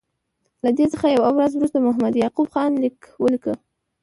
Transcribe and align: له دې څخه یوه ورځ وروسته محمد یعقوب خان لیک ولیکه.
له 0.63 0.69
دې 0.77 0.85
څخه 0.93 1.07
یوه 1.17 1.29
ورځ 1.35 1.51
وروسته 1.53 1.77
محمد 1.85 2.13
یعقوب 2.15 2.47
خان 2.53 2.71
لیک 2.83 2.99
ولیکه. 3.23 3.53